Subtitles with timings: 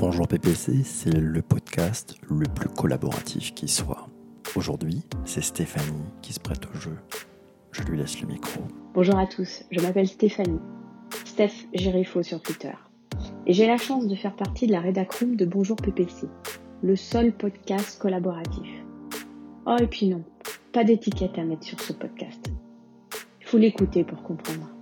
[0.00, 4.08] Bonjour PPC, c'est le podcast le plus collaboratif qui soit.
[4.56, 6.96] Aujourd'hui, c'est Stéphanie qui se prête au jeu.
[7.70, 8.62] Je lui laisse le micro.
[8.94, 10.58] Bonjour à tous, je m'appelle Stéphanie.
[11.26, 12.72] Steph Gérifo sur Twitter.
[13.46, 16.28] Et j'ai la chance de faire partie de la rédac de Bonjour PPC,
[16.82, 18.68] le seul podcast collaboratif.
[19.66, 20.24] Oh et puis non,
[20.72, 22.50] pas d'étiquette à mettre sur ce podcast.
[23.42, 24.79] Il faut l'écouter pour comprendre.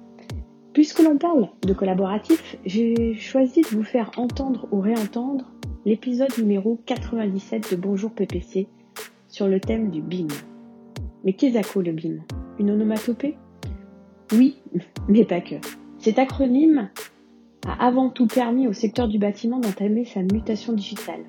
[0.73, 5.51] Puisque l'on parle de collaboratif, j'ai choisi de vous faire entendre ou réentendre
[5.85, 8.69] l'épisode numéro 97 de Bonjour PPC
[9.29, 10.29] sur le thème du BIM.
[11.25, 12.19] Mais qu'est-ce que le BIM
[12.59, 13.37] Une onomatopée?
[14.33, 14.59] Oui,
[15.09, 15.57] mais pas que.
[15.99, 16.91] Cet acronyme
[17.67, 21.25] a avant tout permis au secteur du bâtiment d'entamer sa mutation digitale.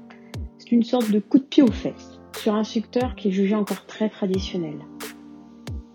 [0.58, 3.56] C'est une sorte de coup de pied aux fesses sur un secteur qui est jugé
[3.56, 4.78] encore très traditionnel,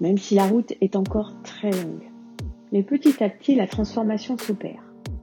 [0.01, 2.14] même si la route est encore très longue.
[2.75, 4.83] Mais petit à petit, la transformation s'opère.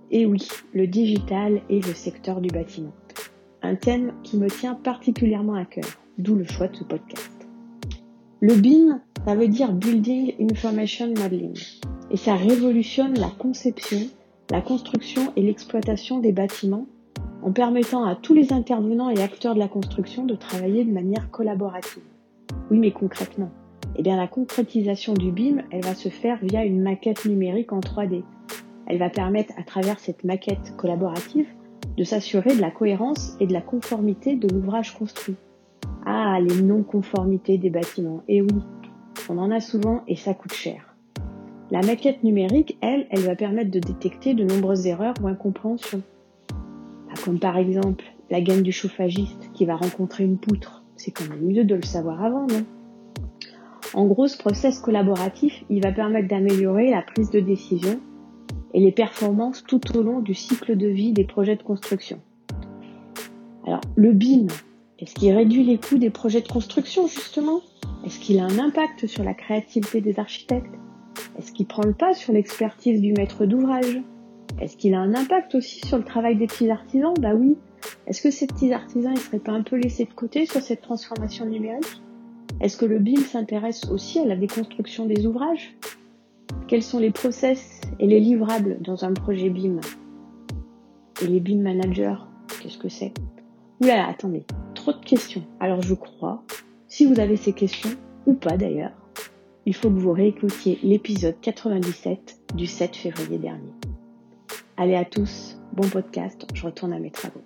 [0.10, 2.94] Et oui, le digital est le secteur du bâtiment.
[3.62, 7.46] Un thème qui me tient particulièrement à cœur, d'où le choix de ce podcast.
[8.40, 11.60] Le BIM, ça veut dire Building Information Modeling.
[12.10, 14.00] Et ça révolutionne la conception,
[14.50, 16.88] la construction et l'exploitation des bâtiments
[17.44, 21.30] en permettant à tous les intervenants et acteurs de la construction de travailler de manière
[21.32, 22.04] collaborative.
[22.70, 23.52] Oui, mais concrètement,
[23.96, 27.80] eh bien, la concrétisation du BIM, elle va se faire via une maquette numérique en
[27.80, 28.24] 3D.
[28.88, 31.48] Elle va permettre, à travers cette maquette collaborative,
[31.98, 35.36] de s'assurer de la cohérence et de la conformité de l'ouvrage construit.
[36.06, 38.24] Ah, les non-conformités des bâtiments.
[38.28, 38.62] Eh oui,
[39.30, 40.96] on en a souvent et ça coûte cher.
[41.70, 46.02] La maquette numérique, elle, elle va permettre de détecter de nombreuses erreurs ou incompréhensions.
[47.24, 50.84] Comme par exemple la gaine du chauffagiste qui va rencontrer une poutre.
[50.96, 52.66] C'est quand même mieux de le savoir avant, non?
[53.94, 58.00] En gros, ce process collaboratif, il va permettre d'améliorer la prise de décision
[58.74, 62.20] et les performances tout au long du cycle de vie des projets de construction.
[63.68, 64.48] Alors, le BIM,
[65.00, 67.62] est-ce qu'il réduit les coûts des projets de construction, justement?
[68.06, 70.74] Est-ce qu'il a un impact sur la créativité des architectes?
[71.38, 74.02] Est-ce qu'il prend le pas sur l'expertise du maître d'ouvrage?
[74.60, 77.14] Est-ce qu'il a un impact aussi sur le travail des petits artisans?
[77.20, 77.58] Bah oui.
[78.08, 80.82] Est-ce que ces petits artisans, ils seraient pas un peu laissés de côté sur cette
[80.82, 82.02] transformation numérique?
[82.62, 85.76] Est-ce que le BIM s'intéresse aussi à la déconstruction des ouvrages?
[86.68, 89.80] Quels sont les process et les livrables dans un projet BIM?
[91.24, 92.18] Et les BIM managers,
[92.62, 93.14] qu'est-ce que c'est?
[93.82, 94.44] Oulala, attendez,
[94.76, 95.44] trop de questions.
[95.60, 96.44] Alors je crois,
[96.88, 97.90] si vous avez ces questions,
[98.28, 98.94] ou pas d'ailleurs,
[99.66, 103.74] il faut que vous réécoutiez l'épisode 97 du 7 février dernier.
[104.78, 107.42] Allez à tous, bon podcast, je retourne à mes travaux.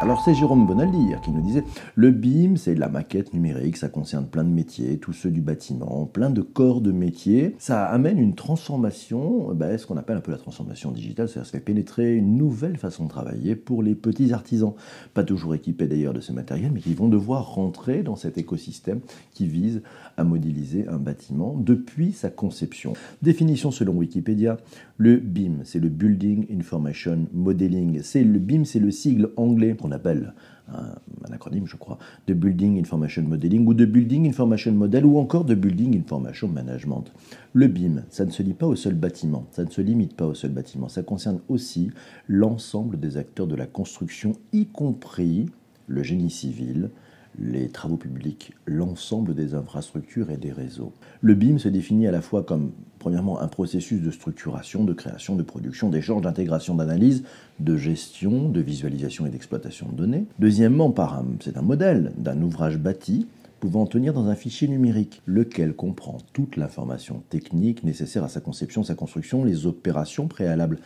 [0.00, 1.62] Alors c'est Jérôme Bonaldi hier qui nous disait
[1.94, 6.06] le BIM c'est la maquette numérique, ça concerne plein de métiers, tous ceux du bâtiment,
[6.06, 7.54] plein de corps de métiers.
[7.60, 11.52] Ça amène une transformation, ben, ce qu'on appelle un peu la transformation digitale, c'est-à-dire ça
[11.52, 14.74] fait pénétrer une nouvelle façon de travailler pour les petits artisans,
[15.14, 19.00] pas toujours équipés d'ailleurs de ce matériel, mais qui vont devoir rentrer dans cet écosystème
[19.34, 19.82] qui vise
[20.16, 22.94] à modéliser un bâtiment depuis sa conception.
[23.22, 24.56] Définition selon Wikipédia,
[24.96, 28.00] le BIM c'est le Building Information Modeling.
[28.02, 30.34] C'est le BIM, c'est le sigle anglais qu'on appelle
[30.68, 35.44] un, acronyme, je crois, de Building Information Modeling ou de Building Information Model ou encore
[35.44, 37.04] de Building Information Management.
[37.52, 40.26] Le BIM, ça ne se lit pas au seul bâtiment, ça ne se limite pas
[40.26, 41.90] au seul bâtiment, ça concerne aussi
[42.28, 45.46] l'ensemble des acteurs de la construction, y compris
[45.86, 46.90] le génie civil,
[47.38, 50.92] les travaux publics, l'ensemble des infrastructures et des réseaux.
[51.20, 55.36] Le BIM se définit à la fois comme, premièrement, un processus de structuration, de création,
[55.36, 57.24] de production, d'échange, d'intégration, d'analyse,
[57.60, 60.26] de gestion, de visualisation et d'exploitation de données.
[60.38, 60.94] Deuxièmement,
[61.40, 63.26] c'est un modèle d'un ouvrage bâti
[63.60, 68.82] pouvant tenir dans un fichier numérique, lequel comprend toute l'information technique nécessaire à sa conception,
[68.82, 70.78] sa construction, les opérations préalables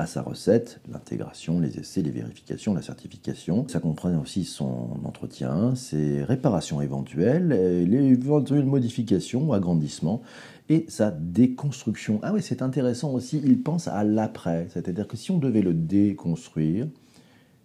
[0.00, 3.66] à sa recette, l'intégration, les essais, les vérifications, la certification.
[3.68, 10.22] Ça comprend aussi son entretien, ses réparations éventuelles, les éventuelles modifications ou agrandissements
[10.70, 12.18] et sa déconstruction.
[12.22, 15.74] Ah oui, c'est intéressant aussi, il pense à l'après, c'est-à-dire que si on devait le
[15.74, 16.86] déconstruire,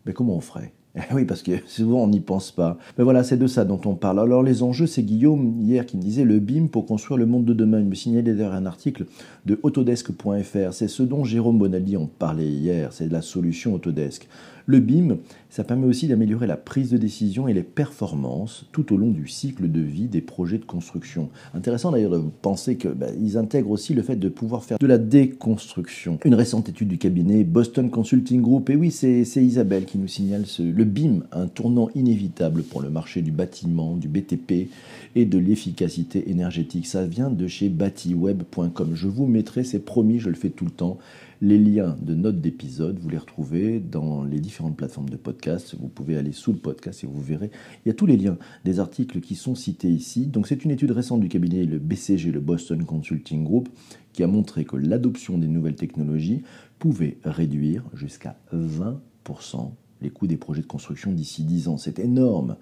[0.05, 0.73] ben comment on ferait?
[1.13, 2.77] Oui, parce que souvent on n'y pense pas.
[2.97, 4.19] Mais voilà, c'est de ça dont on parle.
[4.19, 7.45] Alors les enjeux, c'est Guillaume hier qui me disait le BIM pour construire le monde
[7.45, 7.79] de demain.
[7.79, 9.05] Il me signalait d'ailleurs un article
[9.45, 10.73] de autodesk.fr.
[10.73, 14.27] C'est ce dont Jérôme Bonaldi en parlait hier, c'est la solution Autodesk.
[14.67, 15.17] Le BIM,
[15.49, 19.27] ça permet aussi d'améliorer la prise de décision et les performances tout au long du
[19.27, 21.29] cycle de vie des projets de construction.
[21.53, 24.97] Intéressant d'ailleurs de penser qu'ils bah, intègrent aussi le fait de pouvoir faire de la
[24.97, 26.17] déconstruction.
[26.25, 30.47] Une récente étude du cabinet Boston Consulting Group, et oui, c'est Isabelle qui nous signale
[30.47, 34.69] ce, le BIM, un tournant inévitable pour le marché du bâtiment, du BTP
[35.15, 36.87] et de l'efficacité énergétique.
[36.87, 38.91] Ça vient de chez batiweb.com.
[38.95, 40.97] Je vous mettrai, c'est promis, je le fais tout le temps,
[41.41, 45.75] les liens de notes d'épisode, vous les retrouvez dans les différentes plateformes de podcast.
[45.79, 47.51] Vous pouvez aller sous le podcast et vous verrez.
[47.85, 50.27] Il y a tous les liens des articles qui sont cités ici.
[50.27, 53.69] Donc c'est une étude récente du cabinet le BCG, le Boston Consulting Group,
[54.13, 56.43] qui a montré que l'adoption des nouvelles technologies
[56.79, 59.71] pouvait réduire jusqu'à 20%
[60.01, 61.77] les coûts des projets de construction d'ici 10 ans.
[61.77, 62.57] C'est énorme.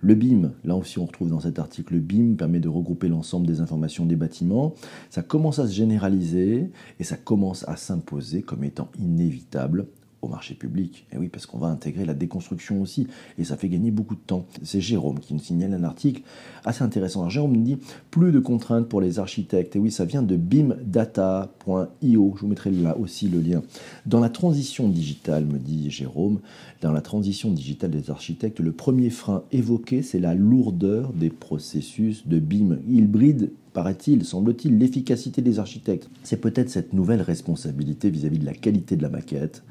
[0.00, 3.46] Le BIM, là aussi on retrouve dans cet article, le BIM permet de regrouper l'ensemble
[3.46, 4.74] des informations des bâtiments.
[5.10, 9.86] Ça commence à se généraliser et ça commence à s'imposer comme étant inévitable
[10.24, 11.06] au marché public.
[11.12, 13.06] Et oui, parce qu'on va intégrer la déconstruction aussi,
[13.38, 14.46] et ça fait gagner beaucoup de temps.
[14.62, 16.22] C'est Jérôme qui nous signale un article
[16.64, 17.20] assez intéressant.
[17.20, 17.78] Alors, Jérôme nous dit
[18.10, 19.76] plus de contraintes pour les architectes.
[19.76, 22.32] Et oui, ça vient de bimdata.io.
[22.36, 23.62] Je vous mettrai là aussi le lien.
[24.06, 26.40] Dans la transition digitale, me dit Jérôme,
[26.80, 32.26] dans la transition digitale des architectes, le premier frein évoqué, c'est la lourdeur des processus
[32.26, 32.78] de BIM.
[32.88, 36.08] Il bride paraît-il, semble-t-il, l'efficacité des architectes.
[36.22, 39.62] C'est peut-être cette nouvelle responsabilité vis à -vis de la qualité de la maquette,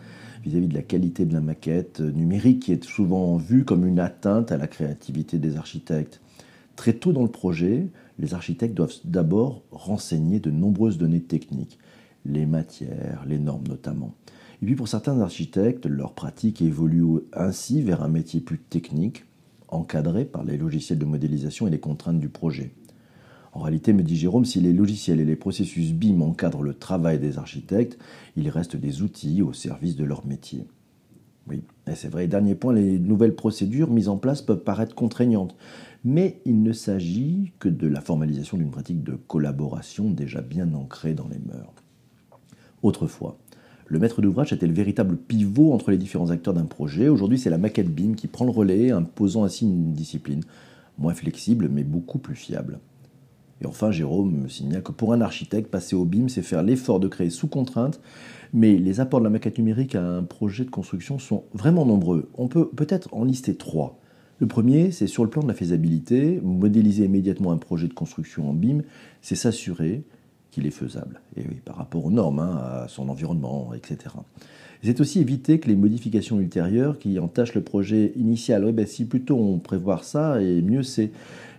[0.43, 4.51] vis-à-vis de la qualité de la maquette numérique qui est souvent vue comme une atteinte
[4.51, 6.21] à la créativité des architectes.
[6.75, 7.87] Très tôt dans le projet,
[8.19, 11.79] les architectes doivent d'abord renseigner de nombreuses données techniques,
[12.25, 14.13] les matières, les normes notamment.
[14.61, 17.03] Et puis pour certains architectes, leur pratique évolue
[17.33, 19.25] ainsi vers un métier plus technique,
[19.67, 22.71] encadré par les logiciels de modélisation et les contraintes du projet.
[23.53, 27.19] En réalité, me dit Jérôme, si les logiciels et les processus BIM encadrent le travail
[27.19, 27.99] des architectes,
[28.35, 30.65] il reste des outils au service de leur métier.
[31.47, 32.27] Oui, et c'est vrai.
[32.27, 35.55] Dernier point, les nouvelles procédures mises en place peuvent paraître contraignantes,
[36.03, 41.13] mais il ne s'agit que de la formalisation d'une pratique de collaboration déjà bien ancrée
[41.13, 41.73] dans les mœurs.
[42.81, 43.37] Autrefois,
[43.87, 47.09] le maître d'ouvrage était le véritable pivot entre les différents acteurs d'un projet.
[47.09, 50.41] Aujourd'hui, c'est la maquette BIM qui prend le relais, imposant ainsi une discipline
[50.97, 52.79] moins flexible mais beaucoup plus fiable.
[53.63, 56.99] Et enfin, Jérôme me signale que pour un architecte, passer au BIM, c'est faire l'effort
[56.99, 58.01] de créer sous contrainte,
[58.53, 62.29] mais les apports de la maquette numérique à un projet de construction sont vraiment nombreux.
[62.37, 63.99] On peut peut-être en lister trois.
[64.39, 68.49] Le premier, c'est sur le plan de la faisabilité, modéliser immédiatement un projet de construction
[68.49, 68.81] en BIM,
[69.21, 70.03] c'est s'assurer
[70.51, 74.15] qu'il est faisable, et par rapport aux normes, hein, à son environnement, etc.
[74.83, 78.65] C'est aussi éviter que les modifications ultérieures qui entachent le projet initial.
[78.65, 81.11] Oui, ben, si plutôt on prévoit ça, et mieux c'est.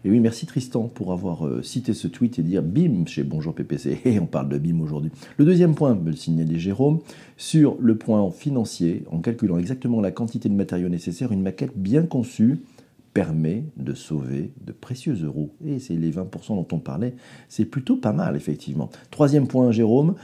[0.06, 3.54] Et oui, merci Tristan pour avoir euh, cité ce tweet et dire BIM chez Bonjour
[3.54, 4.00] PPC.
[4.04, 5.10] Et on parle de BIM aujourd'hui.
[5.38, 7.00] Le deuxième point, me le Jérôme,
[7.38, 12.02] sur le point financier, en calculant exactement la quantité de matériaux nécessaires, une maquette bien
[12.02, 12.58] conçue
[13.14, 15.54] permet de sauver de précieux euros.
[15.64, 17.14] Et c'est les 20% dont on parlait,
[17.48, 18.90] c'est plutôt pas mal, effectivement.
[19.10, 20.16] Troisième point, Jérôme,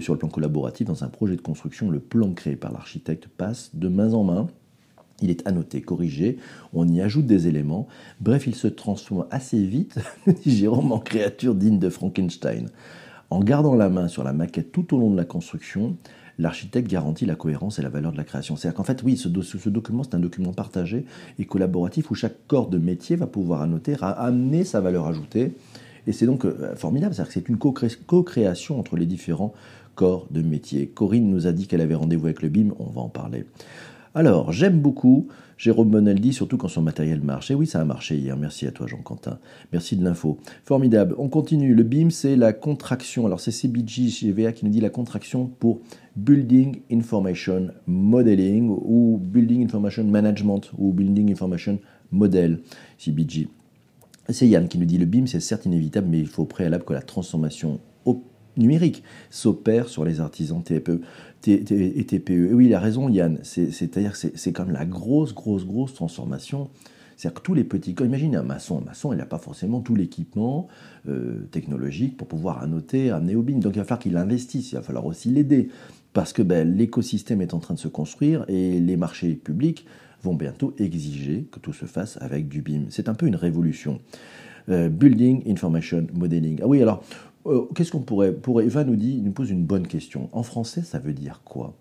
[0.00, 3.74] sur le plan collaboratif, dans un projet de construction, le plan créé par l'architecte passe
[3.74, 4.46] de main en main.
[5.22, 6.38] Il est annoté, corrigé,
[6.74, 7.88] on y ajoute des éléments.
[8.20, 12.68] Bref, il se transforme assez vite, dit Jérôme, en créature digne de Frankenstein.
[13.30, 15.96] En gardant la main sur la maquette tout au long de la construction,
[16.38, 18.56] l'architecte garantit la cohérence et la valeur de la création.
[18.56, 19.28] C'est-à-dire qu'en fait, oui, ce,
[19.68, 21.06] document, c'est un document partagé
[21.38, 25.54] et collaboratif où chaque corps de métier va pouvoir annoter, amener sa valeur ajoutée.
[26.06, 29.54] Et c'est donc euh, formidable, c'est-à-dire que c'est une co-création entre les différents
[29.96, 30.86] corps de métier.
[30.86, 33.46] Corinne nous a dit qu'elle avait rendez-vous avec le BIM, on va en parler.
[34.16, 35.28] Alors, j'aime beaucoup
[35.58, 37.50] Jérôme Bonaldi, surtout quand son matériel marche.
[37.50, 38.34] Et oui, ça a marché hier.
[38.38, 39.38] Merci à toi, Jean-Quentin.
[39.74, 40.38] Merci de l'info.
[40.64, 41.14] Formidable.
[41.18, 41.74] On continue.
[41.74, 43.26] Le BIM, c'est la contraction.
[43.26, 45.80] Alors, c'est CBG GVA qui nous dit la contraction pour
[46.16, 51.78] Building Information Modeling ou Building Information Management ou Building Information
[52.10, 52.60] Model,
[52.96, 53.48] CBG.
[54.30, 56.84] C'est Yann qui nous dit le BIM, c'est certes inévitable, mais il faut au préalable
[56.84, 57.80] que la transformation
[58.56, 61.00] numérique s'opère sur les artisans TPE,
[61.52, 62.52] et TPE.
[62.52, 63.38] oui, il a raison, Yann.
[63.42, 66.70] C'est-à-dire que c'est même la grosse, grosse, grosse transformation.
[67.16, 69.80] C'est-à-dire que tous les petits corps, imaginez un maçon, un maçon, il n'a pas forcément
[69.80, 70.68] tout l'équipement
[71.08, 73.58] euh, technologique pour pouvoir annoter, amener au BIM.
[73.58, 75.70] Donc il va falloir qu'il investisse, il va falloir aussi l'aider.
[76.12, 79.86] Parce que ben, l'écosystème est en train de se construire et les marchés publics
[80.22, 82.86] vont bientôt exiger que tout se fasse avec du BIM.
[82.90, 84.00] C'est un peu une révolution.
[84.68, 86.58] Euh, building Information Modeling.
[86.62, 87.02] Ah oui, alors
[87.74, 88.34] qu'est-ce qu'on pourrait,
[88.64, 90.28] Eva nous dit, nous pose une bonne question.
[90.32, 91.74] En français, ça veut dire quoi?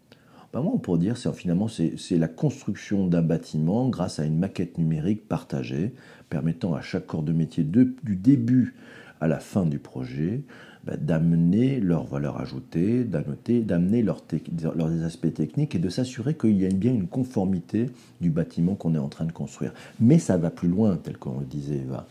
[0.54, 4.38] Ben moi, on pourrait dire, c'est finalement, c'est la construction d'un bâtiment grâce à une
[4.38, 5.94] maquette numérique partagée,
[6.30, 8.74] permettant à chaque corps de métier, du début
[9.20, 10.44] à la fin du projet
[10.86, 16.70] bah, d'amener leur valeur ajoutée, d'amener leurs aspects techniques et de s'assurer qu'il y a
[16.70, 17.90] bien une conformité
[18.22, 19.74] du bâtiment qu'on est en train de construire.
[20.00, 22.08] Mais ça va plus loin, tel qu'on le disait Eva.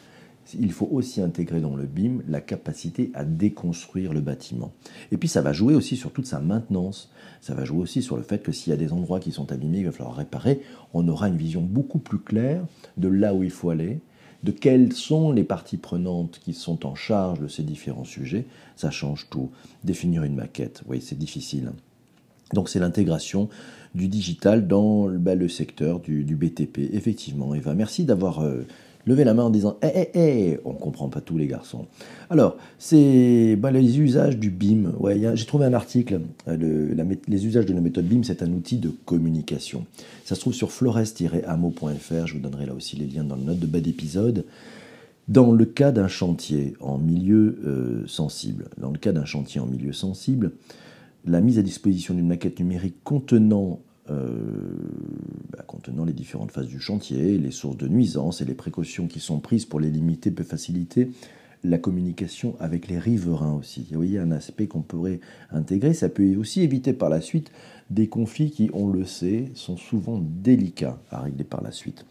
[0.59, 4.73] Il faut aussi intégrer dans le BIM la capacité à déconstruire le bâtiment.
[5.11, 7.11] Et puis ça va jouer aussi sur toute sa maintenance.
[7.41, 9.53] Ça va jouer aussi sur le fait que s'il y a des endroits qui sont
[9.53, 10.61] abîmés, il va falloir réparer.
[10.93, 12.65] On aura une vision beaucoup plus claire
[12.97, 14.01] de là où il faut aller
[14.45, 18.45] de quelles sont les parties prenantes qui sont en charge de ces différents sujets,
[18.77, 19.51] ça change tout.
[19.85, 21.73] Définir une maquette, oui, c'est difficile.
[22.53, 23.49] Donc c'est l'intégration
[23.95, 26.93] du digital dans bah, le secteur du, BTP.
[26.93, 28.67] Effectivement, Eva, merci d'avoir euh,
[29.07, 31.87] Levez la main en disant Eh, eh, eh On comprend pas tous les garçons.
[32.31, 34.93] Alors, c'est bah, les usages du BIM.
[35.35, 36.21] J'ai trouvé un article.
[36.49, 36.95] Euh,
[37.29, 39.87] les usages de la méthode BIM, c'est un outil de communication.
[40.25, 42.27] Ça se trouve sur flores-amo.fr.
[42.27, 44.45] Je vous donnerai là aussi les liens dans le note de bas d'épisode.
[45.29, 49.67] Dans le cas d'un chantier en milieu euh, sensible, dans le cas d'un chantier en
[49.67, 50.53] milieu sensible,
[51.27, 57.39] la mise à disposition d'une maquette numérique contenant bah, contenant les différentes phases du chantier,
[57.39, 61.11] les sources de nuisances et les précautions qui sont prises pour les limiter peut faciliter
[61.65, 63.87] la communication avec les riverains aussi.
[63.91, 65.21] Vous voyez, un aspect qu'on pourrait
[65.51, 67.51] intégrer, ça peut aussi éviter par la suite
[67.91, 72.05] des conflits qui, on le sait, sont souvent délicats à régler par la suite.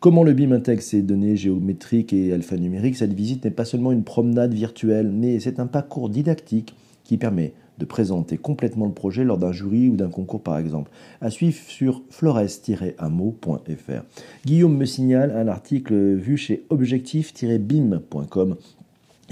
[0.00, 2.96] Comment le BIM intègre ces données géométriques et alphanumériques?
[2.96, 7.52] Cette visite n'est pas seulement une promenade virtuelle, mais c'est un parcours didactique qui permet
[7.78, 10.90] de présenter complètement le projet lors d'un jury ou d'un concours par exemple.
[11.20, 14.02] À suivre sur flores-amo.fr.
[14.44, 18.56] Guillaume me signale un article vu chez objectif-bim.com.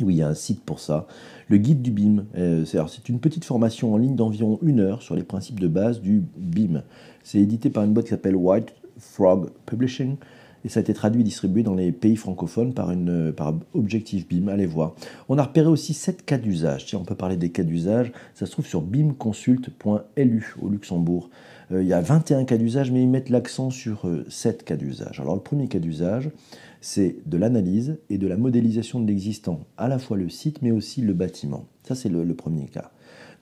[0.03, 1.07] oui, il y a un site pour ça.
[1.49, 5.15] Le guide du BIM, euh, c'est une petite formation en ligne d'environ une heure sur
[5.15, 6.83] les principes de base du BIM.
[7.23, 10.17] C'est édité par une boîte qui s'appelle White Frog Publishing
[10.67, 14.27] et ça a été traduit et distribué dans les pays francophones par, une, par Objectif
[14.27, 14.49] BIM.
[14.49, 14.97] Allez voir.
[15.29, 16.87] On a repéré aussi 7 cas d'usage.
[16.87, 18.11] Tiens, on peut parler des cas d'usage.
[18.35, 21.31] Ça se trouve sur bimconsult.lu au Luxembourg.
[21.71, 24.77] Euh, il y a 21 cas d'usage, mais ils mettent l'accent sur 7 euh, cas
[24.77, 25.21] d'usage.
[25.21, 26.31] Alors, le premier cas d'usage,
[26.81, 30.73] c'est de l'analyse et de la modélisation de l'existant, à la fois le site, mais
[30.73, 31.67] aussi le bâtiment.
[31.85, 32.91] Ça, c'est le premier cas.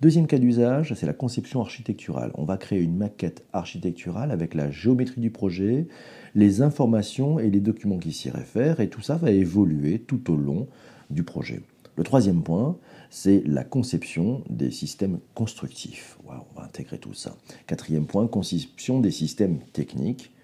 [0.05, 2.31] Deuxième cas d'usage, c'est la conception architecturale.
[2.35, 5.87] On va créer une maquette architecturale avec la géométrie du projet,
[6.35, 10.37] les informations et les documents qui s'y réfèrent, et tout ça va évoluer tout au
[10.37, 10.69] long
[11.09, 11.63] du projet.
[11.97, 12.77] Le troisième point,
[13.09, 16.19] c'est la conception des systèmes constructifs.
[16.27, 17.35] on va intégrer tout ça.
[17.67, 20.35] Quatrième point, conception des systèmes techniques.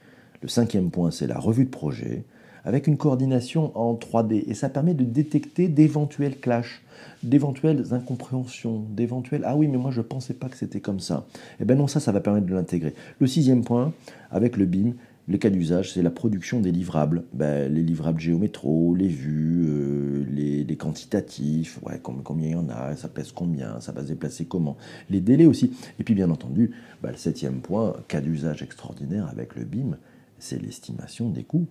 [0.40, 2.25] Le cinquième point, c'est la revue de projet
[2.64, 4.45] avec une coordination en 3D.
[4.47, 6.83] Et ça permet de détecter d'éventuels clashs,
[7.23, 11.26] d'éventuelles incompréhensions, d'éventuels Ah oui, mais moi je ne pensais pas que c'était comme ça.
[11.61, 12.95] Eh bien non, ça, ça va permettre de l'intégrer.
[13.19, 13.93] Le sixième point,
[14.31, 14.93] avec le BIM,
[15.31, 17.23] le cas d'usage, c'est la production des livrables.
[17.33, 22.97] Ben, les livrables géométro, les vues, euh, les, quantitatifs, ouais, combien il y en a,
[22.97, 24.76] ça pèse combien, ça va se déplacer comment.
[25.09, 25.73] Les délais aussi.
[25.99, 29.99] Et puis bien entendu, ben, le septième point, cas d'usage extraordinaire avec le BIM,
[30.38, 31.69] c'est l'estimation des coûts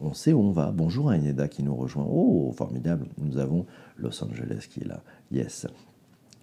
[0.00, 0.72] on sait où on va.
[0.72, 2.06] Bonjour à qui nous rejoint.
[2.08, 5.02] Oh, formidable, nous avons Los Angeles qui est là.
[5.30, 5.66] Yes.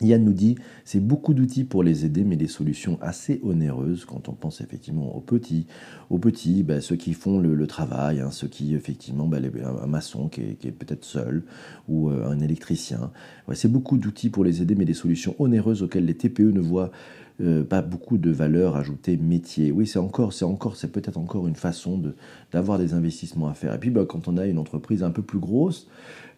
[0.01, 0.55] Yann nous dit,
[0.85, 5.15] c'est beaucoup d'outils pour les aider, mais des solutions assez onéreuses quand on pense effectivement
[5.15, 5.67] aux petits,
[6.09, 9.39] aux petits, bah, ceux qui font le, travail, hein, ceux qui effectivement, bah,
[9.83, 11.43] un maçon qui est, peut-être seul
[11.87, 13.11] ou euh, un électricien.
[13.53, 16.91] c'est beaucoup d'outils pour les aider, mais des solutions onéreuses auxquelles les TPE ne voient
[17.41, 19.71] euh, pas beaucoup de valeur ajoutée métier.
[19.71, 22.15] Oui, c'est encore, c'est encore, c'est peut-être encore une façon de
[22.51, 23.73] d'avoir des investissements à faire.
[23.73, 25.87] Et puis, bah, quand on a une entreprise un peu plus grosse,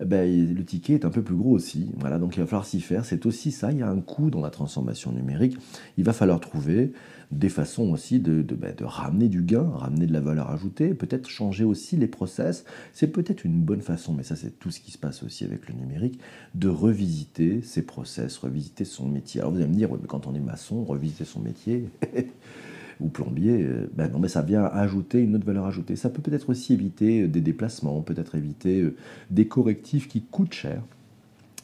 [0.04, 1.92] ben, le ticket est un peu plus gros aussi.
[1.98, 3.06] Voilà, donc il va falloir s'y faire.
[3.06, 3.72] C'est aussi ça.
[3.72, 5.58] Il y a un coût dans la transformation numérique.
[5.98, 6.92] Il va falloir trouver
[7.32, 11.30] des façons aussi de, ben, de, ramener du gain, ramener de la valeur ajoutée, peut-être
[11.30, 12.66] changer aussi les process.
[12.94, 15.68] C'est peut-être une bonne façon, mais ça c'est tout ce qui se passe aussi avec
[15.70, 16.20] le numérique,
[16.56, 19.40] de revisiter ses process, revisiter son métier.
[19.40, 21.90] Alors vous allez me dire, quand on est maçon, revisiter son métier
[23.00, 25.96] ou plombier, euh, ben non, mais ça vient ajouter une autre valeur ajoutée.
[25.96, 28.96] Ça peut peut-être aussi éviter des déplacements, peut-être éviter euh,
[29.30, 30.82] des correctifs qui coûtent cher.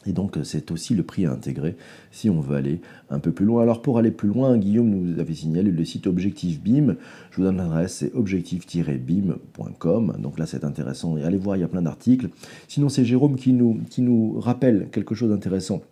[0.06, 1.76] Et donc c'est aussi le prix à intégrer
[2.12, 2.80] si on veut aller
[3.10, 3.62] un peu plus loin.
[3.62, 6.96] Alors pour aller plus loin, Guillaume nous avait signalé le site Objectif BIM.
[7.30, 10.16] Je vous donne l'adresse, c'est objectif-bim.com.
[10.18, 12.30] Donc là c'est intéressant et allez voir, il y a plein d'articles.
[12.68, 15.82] Sinon c'est Jérôme qui nous, qui nous rappelle quelque chose d'intéressant.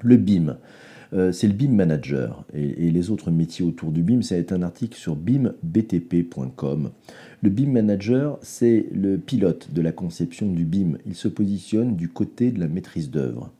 [0.00, 0.56] Le BIM.
[1.14, 4.22] Euh, c'est le BIM Manager et, les autres métiers autour du BIM.
[4.22, 6.90] Ça a un article sur bimbtp.com.
[7.42, 10.98] Le BIM Manager, c'est le pilote de la conception du BIM.
[11.06, 13.50] Il se positionne du côté de la maîtrise d'œuvre.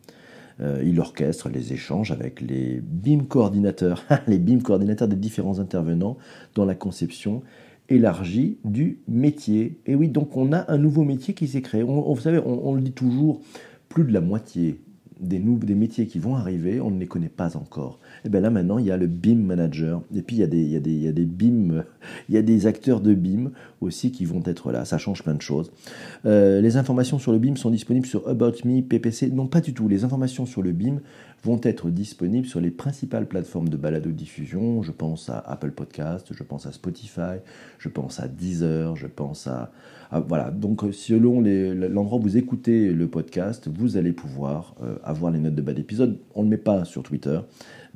[0.60, 6.16] Euh, il orchestre les échanges avec les BIM coordinateurs, les BIM coordinateurs des différents intervenants
[6.54, 7.42] dans la conception
[7.88, 9.78] élargie du métier.
[9.86, 11.82] Et oui, donc on a un nouveau métier qui s'est créé.
[11.82, 13.40] vous savez, on, le dit toujours,
[13.88, 14.80] plus de la moitié
[15.20, 17.98] des, des métiers qui vont arriver, on ne les connaît pas encore.
[18.24, 20.46] Et bien là maintenant, il y a le BIM manager, et puis il y a
[20.46, 21.84] des, il y a des, il y a des BIM,
[22.28, 23.50] il y a des acteurs de BIM
[23.82, 24.84] aussi qui vont être là.
[24.84, 25.70] Ça change plein de choses.
[26.26, 29.30] Euh, les informations sur le BIM sont disponibles sur About Me, PPC.
[29.30, 29.88] Non, pas du tout.
[29.88, 31.00] Les informations sur le BIM
[31.44, 34.82] vont être disponibles sur les principales plateformes de balado-diffusion.
[34.82, 37.40] Je pense à Apple Podcast, je pense à Spotify,
[37.78, 39.72] je pense à Deezer, je pense à...
[40.28, 45.40] voilà, donc selon l'endroit où vous écoutez le podcast, vous allez pouvoir euh, avoir les
[45.40, 46.18] notes de bas d'épisode.
[46.34, 47.40] On ne le met pas sur Twitter,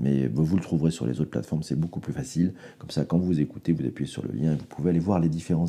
[0.00, 2.52] mais vous le trouverez sur les autres plateformes, c'est beaucoup plus facile.
[2.78, 5.20] Comme ça, quand vous écoutez, vous appuyez sur le lien et vous pouvez aller voir
[5.20, 5.66] les différents.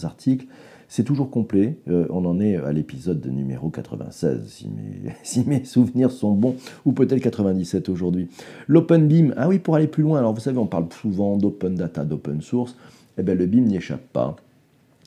[0.89, 1.77] C'est toujours complet.
[1.89, 4.41] Euh, on en est à l'épisode numéro 96,
[5.23, 8.29] si mes, souvenirs sont bons, ou peut-être 97 aujourd'hui.
[8.67, 11.75] L'open beam, ah oui, pour aller plus loin, alors vous savez, on parle souvent d'open
[11.75, 12.75] data, d'open source.
[13.17, 13.79] Eh bien, le BIM n'y
[14.13, 14.35] pas.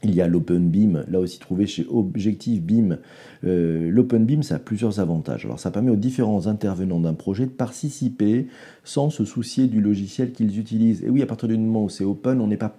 [0.02, 2.97] Il y a l'Open Beam, là aussi trouvé chez Objective Beam.
[3.45, 5.45] Euh, L'Open Beam, ça a plusieurs avantages.
[5.45, 8.47] Alors, ça permet aux différents intervenants d'un projet de participer
[8.83, 11.04] sans se soucier du logiciel qu'ils utilisent.
[11.04, 12.75] Et oui, à partir du moment où c'est open, on n'est pas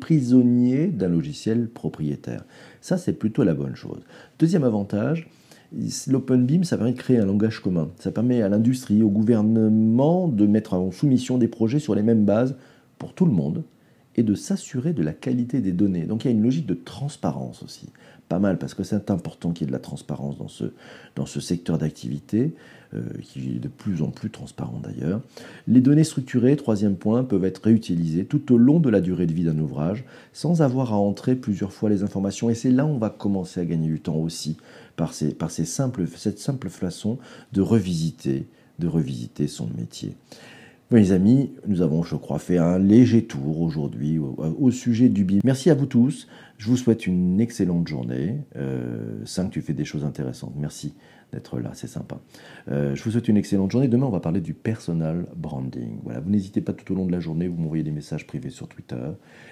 [0.00, 2.44] prisonnier d'un logiciel propriétaire.
[2.80, 4.00] Ça, c'est plutôt la bonne chose.
[4.38, 5.28] Deuxième avantage,
[6.06, 7.90] l'Open ça permet de créer un langage commun.
[7.98, 12.24] Ça permet à l'industrie, au gouvernement de mettre en soumission des projets sur les mêmes
[12.24, 12.56] bases
[12.98, 13.64] pour tout le monde
[14.16, 16.04] et de s'assurer de la qualité des données.
[16.04, 17.88] Donc il y a une logique de transparence aussi.
[18.28, 21.78] Pas mal, parce que c'est important qu'il y ait de la transparence dans ce, secteur
[21.78, 22.54] d'activité,
[22.92, 25.20] euh, qui est de plus en plus transparent d'ailleurs.
[25.68, 29.32] Les données structurées, troisième point, peuvent être réutilisées tout au long de la durée de
[29.32, 32.50] vie d'un ouvrage, sans avoir à entrer plusieurs fois les informations.
[32.50, 34.56] Et c'est là où on va commencer à gagner du temps aussi,
[34.96, 35.68] par, cette
[36.38, 37.18] simple façon
[37.52, 38.46] de revisiter
[39.46, 40.16] son métier.
[40.92, 45.40] Mes amis, nous avons, je crois, fait un léger tour aujourd'hui au, sujet du BIM.
[45.42, 46.28] Merci à vous tous.
[46.58, 48.38] Je vous souhaite une excellente journée.
[48.54, 50.54] Euh, 5, tu fais des choses intéressantes.
[50.56, 50.94] Merci
[51.36, 52.18] d'être là, c'est sympa.
[52.70, 53.88] Euh, je vous souhaite une excellente journée.
[53.88, 55.98] Demain, on va parler du personal branding.
[56.02, 58.48] Voilà, vous n'hésitez pas tout au long de la journée, vous m'envoyez des messages privés
[58.48, 58.96] sur Twitter,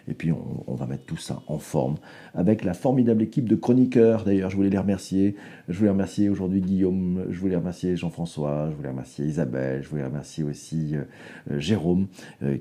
[0.09, 1.97] et puis on, va mettre tout ça en forme
[2.35, 4.25] avec la formidable équipe de chroniqueurs.
[4.25, 5.37] D'ailleurs, je voulais les remercier.
[5.69, 10.05] Je voulais remercier aujourd'hui Guillaume, je voulais remercier Jean-François, je voulais remercier Isabelle, je voulais
[10.05, 11.05] remercier aussi euh,
[11.50, 12.07] euh, Jérôme,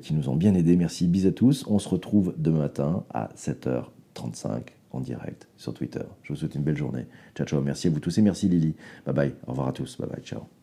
[0.02, 0.76] qui nous ont bien aidés.
[0.76, 1.66] Merci, bis à tous.
[1.68, 6.04] On se retrouve demain matin à 7h35 en direct sur Twitter.
[6.24, 7.08] Je vous souhaite une belle journée.
[7.36, 7.62] Ciao, ciao.
[7.62, 8.76] Merci à vous tous et merci Lily.
[9.06, 9.36] Bye bye.
[9.48, 9.98] Au revoir à tous.
[9.98, 10.24] Bye bye.
[10.24, 10.63] Ciao.